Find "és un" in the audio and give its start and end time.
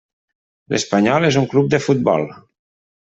1.29-1.47